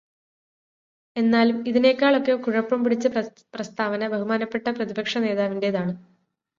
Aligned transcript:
എന്നാലും 1.15 1.67
ഇതിനേക്കാളൊക്കെ 1.67 2.35
കുഴപ്പം 2.37 2.83
പിടിച്ച 2.83 3.07
പ്രസ്താവന 3.53 4.07
ബഹുമാനപ്പെട്ട 4.07 4.67
പ്രതിപക്ഷനേതാവിന്റേതാണ്. 4.69 5.93